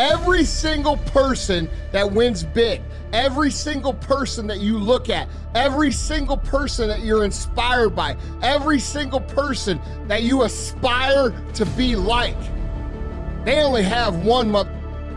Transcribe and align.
Every 0.00 0.46
single 0.46 0.96
person 0.96 1.68
that 1.92 2.10
wins 2.10 2.42
big, 2.42 2.80
every 3.12 3.50
single 3.50 3.92
person 3.92 4.46
that 4.46 4.60
you 4.60 4.78
look 4.78 5.10
at, 5.10 5.28
every 5.54 5.92
single 5.92 6.38
person 6.38 6.88
that 6.88 7.00
you're 7.00 7.22
inspired 7.22 7.90
by, 7.90 8.16
every 8.40 8.80
single 8.80 9.20
person 9.20 9.78
that 10.08 10.22
you 10.22 10.44
aspire 10.44 11.34
to 11.52 11.66
be 11.76 11.96
like, 11.96 12.38
they 13.44 13.60
only 13.60 13.82
have 13.82 14.24
one 14.24 14.50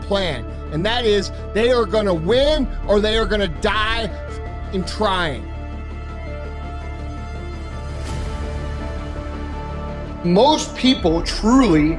plan, 0.02 0.44
and 0.70 0.84
that 0.84 1.06
is 1.06 1.32
they 1.54 1.72
are 1.72 1.86
going 1.86 2.04
to 2.04 2.12
win 2.12 2.68
or 2.86 3.00
they 3.00 3.16
are 3.16 3.24
going 3.24 3.40
to 3.40 3.60
die 3.62 4.10
in 4.74 4.84
trying. 4.84 5.50
Most 10.24 10.76
people 10.76 11.22
truly 11.22 11.98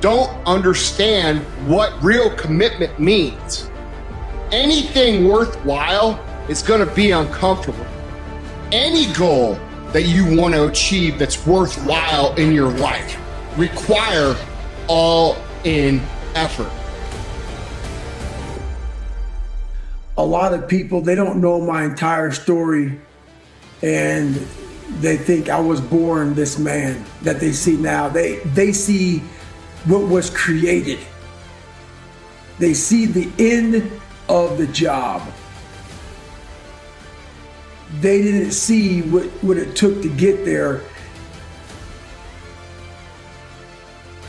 don't 0.00 0.30
understand 0.46 1.40
what 1.68 1.92
real 2.02 2.34
commitment 2.36 2.98
means. 2.98 3.70
Anything 4.50 5.28
worthwhile 5.28 6.18
is 6.48 6.62
going 6.62 6.86
to 6.86 6.94
be 6.94 7.10
uncomfortable. 7.10 7.86
Any 8.72 9.12
goal 9.12 9.58
that 9.92 10.02
you 10.02 10.36
want 10.36 10.54
to 10.54 10.68
achieve 10.68 11.18
that's 11.18 11.46
worthwhile 11.46 12.34
in 12.34 12.52
your 12.52 12.70
life 12.70 13.18
require 13.56 14.36
all 14.88 15.36
in 15.64 16.00
effort. 16.34 16.70
A 20.16 20.24
lot 20.24 20.54
of 20.54 20.68
people 20.68 21.00
they 21.00 21.14
don't 21.14 21.40
know 21.40 21.60
my 21.60 21.84
entire 21.84 22.30
story 22.30 22.98
and 23.82 24.34
they 25.00 25.16
think 25.16 25.48
I 25.48 25.60
was 25.60 25.80
born 25.80 26.34
this 26.34 26.58
man 26.58 27.04
that 27.22 27.40
they 27.40 27.52
see 27.52 27.76
now. 27.76 28.08
They 28.08 28.36
they 28.38 28.72
see 28.72 29.22
what 29.84 30.02
was 30.02 30.30
created. 30.30 30.98
They 32.58 32.74
see 32.74 33.06
the 33.06 33.30
end 33.38 33.90
of 34.28 34.58
the 34.58 34.66
job. 34.66 35.22
They 38.00 38.22
didn't 38.22 38.52
see 38.52 39.02
what, 39.02 39.24
what 39.42 39.56
it 39.56 39.74
took 39.74 40.02
to 40.02 40.08
get 40.08 40.44
there. 40.44 40.82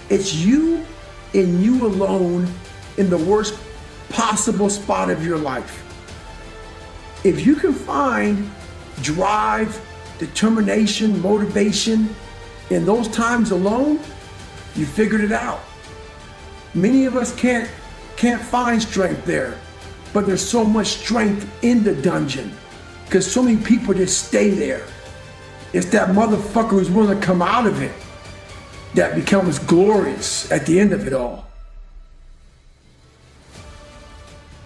It's 0.10 0.34
you 0.34 0.86
and 1.34 1.64
you 1.64 1.86
alone 1.86 2.52
in 2.98 3.10
the 3.10 3.18
worst 3.18 3.60
possible 4.10 4.70
spot 4.70 5.10
of 5.10 5.26
your 5.26 5.38
life. 5.38 5.78
If 7.24 7.46
you 7.46 7.56
can 7.56 7.74
find 7.74 8.50
drive, 9.02 9.80
determination, 10.18 11.22
motivation 11.22 12.14
in 12.70 12.86
those 12.86 13.08
times 13.10 13.52
alone, 13.52 14.00
you 14.76 14.86
figured 14.86 15.22
it 15.22 15.32
out. 15.32 15.62
Many 16.74 17.06
of 17.06 17.16
us 17.16 17.36
can't 17.36 17.70
can't 18.16 18.42
find 18.42 18.82
strength 18.82 19.26
there, 19.26 19.58
but 20.14 20.26
there's 20.26 20.48
so 20.48 20.64
much 20.64 20.88
strength 20.88 21.50
in 21.64 21.84
the 21.84 21.96
dungeon 21.96 22.52
because 23.06 23.30
so 23.30 23.42
many 23.44 23.58
people 23.58 23.94
just 23.94 24.28
stay 24.28 24.50
there. 24.52 24.86
It's 25.74 25.88
that 25.88 26.10
motherfucker 26.10 26.70
who's 26.70 26.90
willing 26.90 27.20
to 27.20 27.26
come 27.26 27.42
out 27.42 27.66
of 27.66 27.82
it 27.82 27.94
that 28.94 29.16
becomes 29.16 29.60
glorious 29.60 30.52
at 30.52 30.66
the 30.66 30.80
end 30.80 30.94
of 30.94 31.08
it 31.08 31.14
all. 31.14 31.48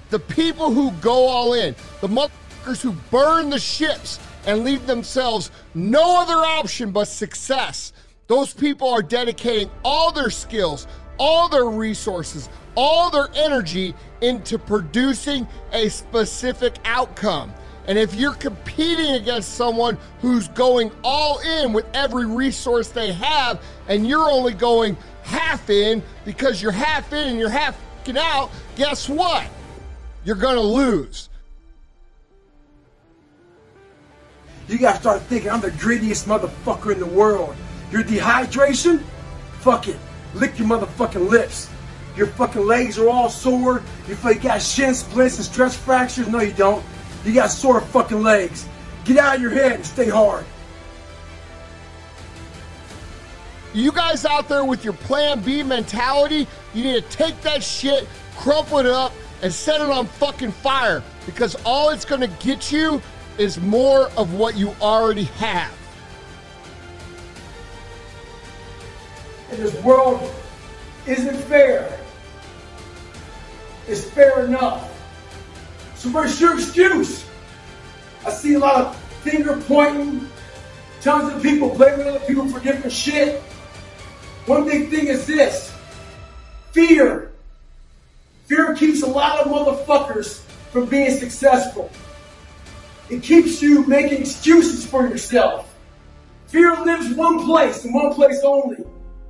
The 0.09 0.19
people 0.19 0.71
who 0.71 0.91
go 1.01 1.27
all 1.27 1.53
in, 1.53 1.75
the 2.01 2.07
motherfuckers 2.07 2.81
who 2.81 2.93
burn 3.11 3.49
the 3.49 3.59
ships 3.59 4.19
and 4.45 4.63
leave 4.63 4.85
themselves 4.85 5.51
no 5.73 6.19
other 6.21 6.35
option 6.35 6.91
but 6.91 7.05
success 7.05 7.93
those 8.27 8.53
people 8.53 8.89
are 8.89 9.01
dedicating 9.01 9.69
all 9.83 10.11
their 10.11 10.29
skills, 10.29 10.87
all 11.17 11.47
their 11.49 11.65
resources, 11.65 12.49
all 12.75 13.09
their 13.09 13.29
energy 13.35 13.93
into 14.21 14.57
producing 14.57 15.47
a 15.71 15.89
specific 15.89 16.75
outcome. 16.85 17.53
And 17.87 17.99
if 17.99 18.15
you're 18.15 18.33
competing 18.33 19.11
against 19.11 19.53
someone 19.53 19.97
who's 20.19 20.47
going 20.49 20.91
all 21.03 21.39
in 21.39 21.71
with 21.71 21.85
every 21.93 22.25
resource 22.25 22.89
they 22.89 23.13
have, 23.13 23.61
and 23.87 24.07
you're 24.07 24.29
only 24.29 24.53
going 24.53 24.97
half 25.23 25.69
in 25.69 26.01
because 26.25 26.61
you're 26.61 26.71
half 26.71 27.13
in 27.13 27.27
and 27.27 27.39
you're 27.39 27.49
half 27.49 27.79
out, 28.15 28.51
guess 28.75 29.09
what? 29.09 29.47
You're 30.25 30.35
gonna 30.35 30.61
lose. 30.61 31.29
You 34.67 34.77
gotta 34.77 34.99
start 34.99 35.21
thinking 35.23 35.49
I'm 35.49 35.61
the 35.61 35.71
greediest 35.71 36.27
motherfucker 36.27 36.93
in 36.93 36.99
the 36.99 37.05
world. 37.07 37.55
Your 37.91 38.03
dehydration? 38.03 39.01
Fuck 39.59 39.87
it. 39.87 39.97
Lick 40.33 40.57
your 40.59 40.67
motherfucking 40.67 41.29
lips. 41.29 41.69
Your 42.15 42.27
fucking 42.27 42.65
legs 42.65 42.97
are 42.97 43.09
all 43.09 43.29
sore. 43.29 43.83
You 44.07 44.15
feel 44.15 44.33
you 44.33 44.39
got 44.39 44.61
shin 44.61 44.93
splints 44.93 45.37
and 45.37 45.45
stress 45.45 45.75
fractures? 45.75 46.27
No, 46.27 46.39
you 46.39 46.53
don't. 46.53 46.83
You 47.23 47.33
got 47.33 47.51
sore 47.51 47.81
fucking 47.81 48.21
legs. 48.21 48.67
Get 49.03 49.17
out 49.17 49.35
of 49.35 49.41
your 49.41 49.51
head 49.51 49.73
and 49.73 49.85
stay 49.85 50.09
hard. 50.09 50.45
You 53.73 53.91
guys 53.91 54.25
out 54.25 54.47
there 54.47 54.63
with 54.63 54.85
your 54.85 54.93
plan 54.93 55.41
B 55.41 55.61
mentality, 55.61 56.47
you 56.73 56.83
need 56.83 57.03
to 57.03 57.09
take 57.09 57.41
that 57.41 57.61
shit, 57.61 58.07
crumple 58.37 58.79
it 58.79 58.85
up, 58.85 59.11
and 59.41 59.51
set 59.51 59.81
it 59.81 59.89
on 59.89 60.05
fucking 60.05 60.51
fire 60.51 61.03
because 61.25 61.55
all 61.65 61.89
it's 61.89 62.05
gonna 62.05 62.29
get 62.39 62.71
you 62.71 63.01
is 63.37 63.59
more 63.59 64.09
of 64.17 64.33
what 64.33 64.55
you 64.55 64.73
already 64.79 65.25
have. 65.25 65.71
This 69.57 69.73
world 69.83 70.33
isn't 71.07 71.37
fair. 71.43 71.99
It's 73.87 74.03
fair 74.03 74.45
enough. 74.45 74.91
So 75.95 76.09
where's 76.09 76.39
your 76.39 76.55
excuse? 76.55 77.25
I 78.25 78.31
see 78.31 78.55
a 78.55 78.59
lot 78.59 78.75
of 78.75 78.95
finger 79.21 79.61
pointing, 79.67 80.27
tons 81.01 81.33
of 81.33 81.41
people 81.41 81.75
blaming 81.75 82.07
other 82.07 82.19
people 82.21 82.47
for 82.47 82.59
different 82.59 82.91
shit. 82.91 83.41
One 84.45 84.65
big 84.65 84.89
thing 84.89 85.07
is 85.07 85.25
this 85.25 85.75
fear. 86.71 87.31
Fear 88.45 88.75
keeps 88.75 89.01
a 89.01 89.07
lot 89.07 89.39
of 89.39 89.51
motherfuckers 89.51 90.41
from 90.71 90.85
being 90.85 91.11
successful. 91.17 91.89
It 93.09 93.23
keeps 93.23 93.61
you 93.61 93.85
making 93.87 94.21
excuses 94.21 94.85
for 94.85 95.07
yourself. 95.07 95.73
Fear 96.47 96.83
lives 96.83 97.15
one 97.15 97.45
place 97.45 97.85
and 97.85 97.93
one 97.93 98.13
place 98.13 98.41
only. 98.43 98.83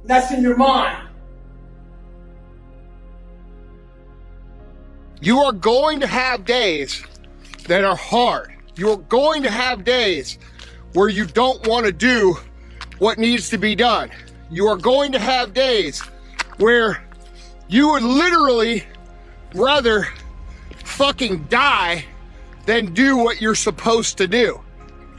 That's 0.05 0.31
in 0.31 0.41
your 0.41 0.55
mind. 0.55 1.07
You 5.21 5.39
are 5.39 5.51
going 5.51 5.99
to 6.01 6.07
have 6.07 6.45
days 6.45 7.03
that 7.67 7.83
are 7.83 7.95
hard. 7.95 8.53
You're 8.75 8.97
going 8.97 9.41
to 9.43 9.49
have 9.49 9.83
days 9.83 10.37
where 10.93 11.09
you 11.09 11.25
don't 11.25 11.65
want 11.67 11.85
to 11.85 11.91
do 11.91 12.37
what 12.99 13.17
needs 13.17 13.49
to 13.49 13.57
be 13.57 13.75
done. 13.75 14.11
You 14.51 14.67
are 14.67 14.77
going 14.77 15.11
to 15.13 15.19
have 15.19 15.53
days 15.53 16.01
where 16.57 17.03
you 17.67 17.89
would 17.89 18.03
literally 18.03 18.83
rather 19.55 20.07
fucking 20.83 21.45
die 21.45 22.05
than 22.65 22.93
do 22.93 23.17
what 23.17 23.41
you're 23.41 23.55
supposed 23.55 24.17
to 24.19 24.27
do. 24.27 24.61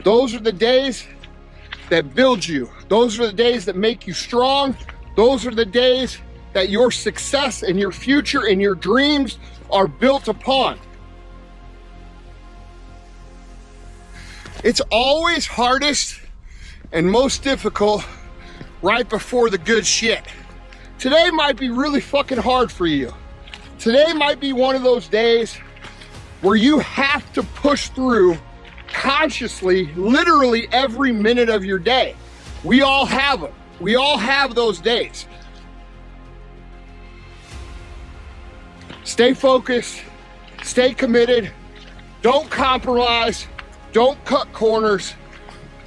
Those 0.03 0.33
are 0.33 0.39
the 0.39 0.53
days 0.53 1.05
that 1.89 2.13
build 2.13 2.45
you. 2.45 2.69
Those 2.89 3.19
are 3.19 3.27
the 3.27 3.33
days 3.33 3.65
that 3.65 3.75
make 3.75 4.07
you 4.07 4.13
strong. 4.13 4.75
Those 5.15 5.45
are 5.45 5.51
the 5.51 5.65
days 5.65 6.19
that 6.53 6.69
your 6.69 6.91
success 6.91 7.63
and 7.63 7.79
your 7.79 7.91
future 7.91 8.47
and 8.47 8.61
your 8.61 8.75
dreams 8.75 9.39
are 9.69 9.87
built 9.87 10.27
upon. 10.27 10.79
It's 14.63 14.81
always 14.91 15.45
hardest 15.45 16.19
and 16.91 17.09
most 17.09 17.43
difficult 17.43 18.03
right 18.81 19.07
before 19.07 19.49
the 19.49 19.57
good 19.57 19.85
shit. 19.85 20.23
Today 20.97 21.29
might 21.29 21.57
be 21.57 21.69
really 21.69 22.01
fucking 22.01 22.39
hard 22.39 22.71
for 22.71 22.87
you. 22.87 23.13
Today 23.77 24.13
might 24.13 24.39
be 24.39 24.53
one 24.53 24.75
of 24.75 24.81
those 24.81 25.07
days 25.07 25.55
where 26.41 26.55
you 26.55 26.79
have 26.79 27.31
to 27.33 27.43
push 27.43 27.89
through 27.89 28.37
consciously, 28.97 29.85
literally 29.93 30.67
every 30.71 31.11
minute 31.11 31.49
of 31.49 31.63
your 31.63 31.77
day. 31.77 32.15
We 32.63 32.81
all 32.81 33.05
have 33.05 33.41
them. 33.41 33.53
We 33.79 33.95
all 33.95 34.17
have 34.17 34.55
those 34.55 34.79
days. 34.79 35.27
Stay 39.03 39.33
focused, 39.33 40.01
stay 40.63 40.93
committed, 40.93 41.51
don't 42.21 42.49
compromise, 42.49 43.47
don't 43.93 44.23
cut 44.25 44.51
corners, 44.51 45.13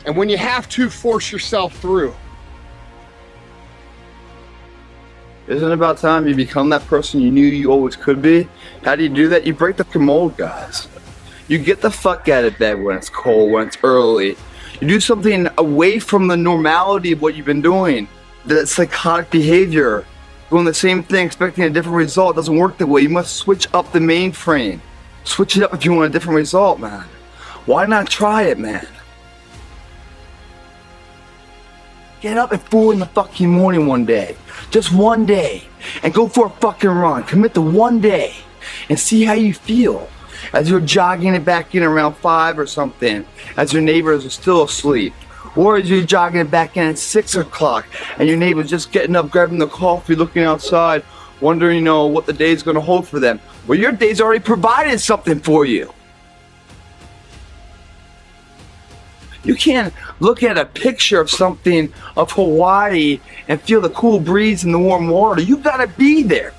and 0.06 0.16
when 0.16 0.28
you 0.28 0.38
have 0.38 0.68
to, 0.70 0.88
force 0.88 1.30
yourself 1.30 1.76
through. 1.78 2.14
Isn't 5.48 5.68
it 5.68 5.74
about 5.74 5.98
time 5.98 6.28
you 6.28 6.34
become 6.34 6.70
that 6.70 6.86
person 6.86 7.20
you 7.20 7.30
knew 7.32 7.44
you 7.44 7.72
always 7.72 7.96
could 7.96 8.22
be? 8.22 8.48
How 8.84 8.94
do 8.94 9.02
you 9.02 9.08
do 9.08 9.28
that? 9.28 9.44
You 9.44 9.52
break 9.52 9.76
the 9.76 9.98
mold, 9.98 10.36
guys. 10.36 10.86
You 11.50 11.58
get 11.58 11.80
the 11.80 11.90
fuck 11.90 12.28
out 12.28 12.44
of 12.44 12.56
bed 12.58 12.80
when 12.80 12.96
it's 12.96 13.08
cold, 13.08 13.50
when 13.50 13.66
it's 13.66 13.76
early. 13.82 14.36
You 14.80 14.86
do 14.86 15.00
something 15.00 15.48
away 15.58 15.98
from 15.98 16.28
the 16.28 16.36
normality 16.36 17.10
of 17.10 17.20
what 17.20 17.34
you've 17.34 17.44
been 17.44 17.60
doing. 17.60 18.06
That 18.46 18.68
psychotic 18.68 19.32
behavior. 19.32 20.06
Doing 20.48 20.64
the 20.64 20.72
same 20.72 21.02
thing, 21.02 21.26
expecting 21.26 21.64
a 21.64 21.70
different 21.70 21.96
result 21.96 22.36
doesn't 22.36 22.56
work 22.56 22.78
that 22.78 22.86
way. 22.86 23.00
You 23.00 23.08
must 23.08 23.34
switch 23.34 23.66
up 23.74 23.90
the 23.90 23.98
mainframe. 23.98 24.78
Switch 25.24 25.56
it 25.56 25.64
up 25.64 25.74
if 25.74 25.84
you 25.84 25.92
want 25.92 26.06
a 26.06 26.08
different 26.08 26.36
result, 26.36 26.78
man. 26.78 27.04
Why 27.66 27.84
not 27.84 28.08
try 28.08 28.44
it, 28.44 28.56
man? 28.56 28.86
Get 32.20 32.38
up 32.38 32.52
at 32.52 32.62
4 32.70 32.92
in 32.92 33.00
the 33.00 33.06
fucking 33.06 33.50
morning 33.50 33.88
one 33.88 34.04
day. 34.04 34.36
Just 34.70 34.92
one 34.92 35.26
day. 35.26 35.64
And 36.04 36.14
go 36.14 36.28
for 36.28 36.46
a 36.46 36.50
fucking 36.50 36.90
run. 36.90 37.24
Commit 37.24 37.54
to 37.54 37.60
one 37.60 38.00
day. 38.00 38.36
And 38.88 38.96
see 38.96 39.24
how 39.24 39.32
you 39.32 39.52
feel. 39.52 40.08
As 40.52 40.70
you're 40.70 40.80
jogging 40.80 41.34
it 41.34 41.44
back 41.44 41.74
in 41.74 41.82
around 41.82 42.14
5 42.16 42.58
or 42.58 42.66
something. 42.66 43.24
As 43.56 43.72
your 43.72 43.82
neighbors 43.82 44.24
are 44.24 44.30
still 44.30 44.64
asleep. 44.64 45.14
Or 45.56 45.76
as 45.76 45.90
you're 45.90 46.04
jogging 46.04 46.40
it 46.40 46.50
back 46.50 46.76
in 46.76 46.86
at 46.88 46.98
6 46.98 47.34
o'clock. 47.34 47.86
And 48.18 48.28
your 48.28 48.36
neighbor's 48.36 48.70
just 48.70 48.92
getting 48.92 49.16
up, 49.16 49.30
grabbing 49.30 49.58
the 49.58 49.66
coffee, 49.66 50.14
looking 50.14 50.44
outside. 50.44 51.04
Wondering, 51.40 51.76
you 51.76 51.82
know, 51.82 52.06
what 52.06 52.26
the 52.26 52.32
day's 52.32 52.62
gonna 52.62 52.80
hold 52.80 53.08
for 53.08 53.18
them. 53.18 53.40
Well, 53.66 53.78
your 53.78 53.92
day's 53.92 54.20
already 54.20 54.40
provided 54.40 55.00
something 55.00 55.40
for 55.40 55.64
you. 55.64 55.92
You 59.42 59.54
can't 59.54 59.94
look 60.20 60.42
at 60.42 60.58
a 60.58 60.66
picture 60.66 61.18
of 61.18 61.30
something 61.30 61.92
of 62.16 62.30
Hawaii 62.32 63.20
and 63.48 63.60
feel 63.62 63.80
the 63.80 63.88
cool 63.90 64.20
breeze 64.20 64.64
and 64.64 64.74
the 64.74 64.78
warm 64.78 65.08
water. 65.08 65.40
You've 65.40 65.62
gotta 65.62 65.86
be 65.86 66.22
there. 66.22 66.52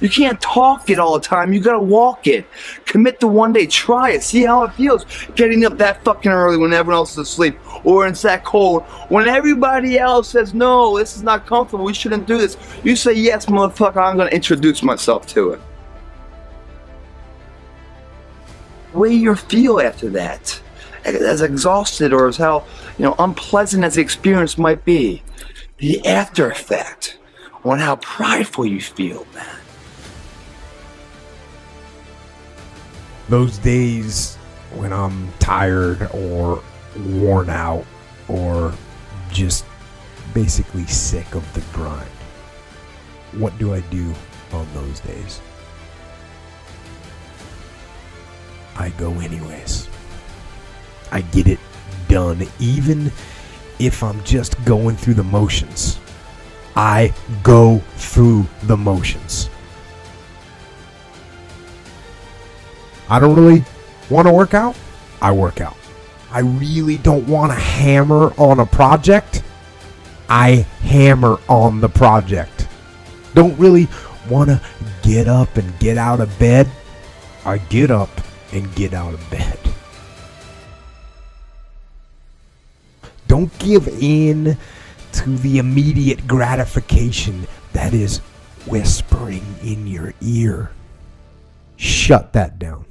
You 0.00 0.08
can't 0.08 0.40
talk 0.40 0.90
it 0.90 0.98
all 0.98 1.14
the 1.14 1.26
time. 1.26 1.52
You 1.52 1.60
gotta 1.60 1.78
walk 1.78 2.26
it. 2.26 2.46
Commit 2.84 3.20
to 3.20 3.28
one 3.28 3.52
day. 3.52 3.66
Try 3.66 4.10
it. 4.10 4.22
See 4.22 4.44
how 4.44 4.64
it 4.64 4.72
feels. 4.74 5.04
Getting 5.34 5.64
up 5.64 5.78
that 5.78 6.04
fucking 6.04 6.30
early 6.30 6.56
when 6.56 6.72
everyone 6.72 6.98
else 6.98 7.12
is 7.12 7.18
asleep, 7.18 7.58
or 7.84 8.06
it's 8.06 8.22
that 8.22 8.44
cold. 8.44 8.84
When 9.08 9.28
everybody 9.28 9.98
else 9.98 10.28
says 10.28 10.54
no, 10.54 10.96
this 10.98 11.16
is 11.16 11.22
not 11.22 11.46
comfortable. 11.46 11.84
We 11.84 11.94
shouldn't 11.94 12.26
do 12.26 12.38
this. 12.38 12.56
You 12.84 12.94
say 12.94 13.14
yes, 13.14 13.46
motherfucker. 13.46 13.96
I'm 13.96 14.16
gonna 14.16 14.30
introduce 14.30 14.82
myself 14.82 15.26
to 15.28 15.52
it. 15.52 15.60
Way 18.92 19.14
you 19.14 19.34
feel 19.34 19.80
after 19.80 20.08
that 20.10 20.60
as 21.04 21.42
exhausted 21.42 22.12
or 22.12 22.28
as 22.28 22.36
how 22.36 22.64
you 22.98 23.04
know 23.04 23.14
unpleasant 23.18 23.84
as 23.84 23.94
the 23.94 24.00
experience 24.00 24.58
might 24.58 24.84
be, 24.84 25.22
the 25.78 26.04
after 26.06 26.50
effect 26.50 27.18
on 27.64 27.78
how 27.78 27.96
prideful 27.96 28.64
you 28.66 28.80
feel, 28.80 29.26
man. 29.34 29.44
Those 33.28 33.58
days 33.58 34.36
when 34.74 34.92
I'm 34.92 35.30
tired 35.38 36.08
or 36.12 36.62
worn 37.06 37.50
out 37.50 37.84
or 38.28 38.72
just 39.30 39.64
basically 40.34 40.86
sick 40.86 41.34
of 41.34 41.52
the 41.54 41.60
grind. 41.72 42.10
What 43.32 43.56
do 43.58 43.74
I 43.74 43.80
do 43.80 44.14
on 44.52 44.66
those 44.72 45.00
days? 45.00 45.40
I 48.76 48.90
go 48.90 49.12
anyways. 49.20 49.88
I 51.10 51.20
get 51.20 51.48
it 51.48 51.58
done, 52.08 52.46
even 52.58 53.10
if 53.78 54.02
I'm 54.02 54.22
just 54.24 54.62
going 54.64 54.96
through 54.96 55.14
the 55.14 55.24
motions. 55.24 55.98
I 56.76 57.12
go 57.42 57.78
through 57.96 58.46
the 58.64 58.76
motions. 58.76 59.50
I 63.10 63.18
don't 63.18 63.34
really 63.34 63.64
want 64.10 64.28
to 64.28 64.32
work 64.32 64.54
out. 64.54 64.76
I 65.20 65.32
work 65.32 65.60
out. 65.60 65.76
I 66.30 66.40
really 66.40 66.98
don't 66.98 67.26
want 67.26 67.52
to 67.52 67.58
hammer 67.58 68.32
on 68.38 68.60
a 68.60 68.66
project. 68.66 69.42
I 70.28 70.66
hammer 70.82 71.38
on 71.48 71.80
the 71.80 71.88
project. 71.88 72.68
Don't 73.34 73.58
really 73.58 73.88
want 74.28 74.50
to 74.50 74.60
get 75.02 75.26
up 75.26 75.56
and 75.56 75.78
get 75.78 75.96
out 75.96 76.20
of 76.20 76.38
bed. 76.38 76.68
I 77.44 77.58
get 77.58 77.90
up 77.90 78.10
and 78.52 78.74
get 78.74 78.92
out 78.92 79.14
of 79.14 79.30
bed. 79.30 79.58
Don't 83.26 83.56
give 83.58 83.88
in 83.88 84.56
to 85.12 85.36
the 85.38 85.58
immediate 85.58 86.26
gratification 86.26 87.46
that 87.72 87.94
is 87.94 88.18
whispering 88.66 89.44
in 89.62 89.86
your 89.86 90.12
ear. 90.20 90.70
Shut 91.76 92.32
that 92.34 92.58
down. 92.58 92.84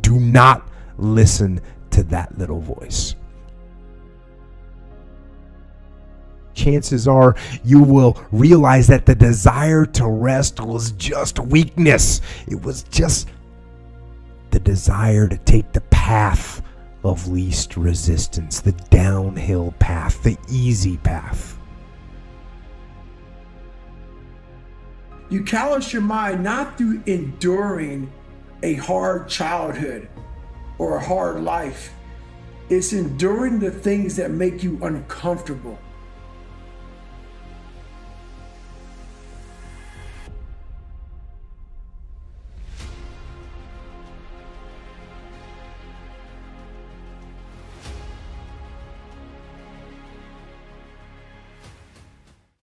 Do 0.00 0.18
not 0.18 0.68
listen 0.98 1.60
to 1.90 2.02
that 2.04 2.36
little 2.38 2.60
voice. 2.60 3.14
Chances 6.54 7.08
are 7.08 7.36
you 7.64 7.82
will 7.82 8.22
realize 8.32 8.86
that 8.88 9.06
the 9.06 9.14
desire 9.14 9.86
to 9.86 10.06
rest 10.06 10.60
was 10.60 10.92
just 10.92 11.38
weakness. 11.38 12.20
It 12.48 12.60
was 12.60 12.82
just 12.84 13.28
the 14.50 14.60
desire 14.60 15.28
to 15.28 15.38
take 15.38 15.72
the 15.72 15.80
path 15.82 16.62
of 17.04 17.28
least 17.28 17.76
resistance, 17.76 18.60
the 18.60 18.72
downhill 18.72 19.74
path, 19.78 20.22
the 20.22 20.36
easy 20.50 20.96
path. 20.98 21.56
You 25.30 25.44
callous 25.44 25.92
your 25.92 26.02
mind 26.02 26.42
not 26.42 26.76
through 26.76 27.02
enduring 27.06 28.12
a 28.62 28.74
hard 28.74 29.28
childhood 29.28 30.08
or 30.78 30.96
a 30.96 31.04
hard 31.04 31.42
life. 31.42 31.92
It's 32.68 32.92
enduring 32.92 33.58
the 33.58 33.70
things 33.70 34.16
that 34.16 34.30
make 34.30 34.62
you 34.62 34.78
uncomfortable 34.82 35.78